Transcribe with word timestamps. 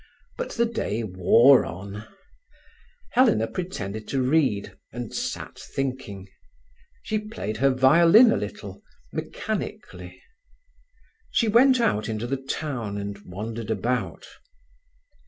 But 0.35 0.53
the 0.53 0.65
day 0.65 1.03
wore 1.03 1.63
on. 1.63 2.07
Helena 3.11 3.45
pretended 3.45 4.07
to 4.07 4.23
read, 4.23 4.75
and 4.91 5.13
sat 5.13 5.59
thinking. 5.59 6.27
She 7.03 7.19
played 7.19 7.57
her 7.57 7.69
violin 7.69 8.31
a 8.31 8.35
little, 8.35 8.81
mechanically. 9.13 10.19
She 11.29 11.47
went 11.47 11.79
out 11.79 12.09
into 12.09 12.25
the 12.25 12.37
town, 12.41 12.97
and 12.97 13.19
wandered 13.19 13.69
about. 13.69 14.25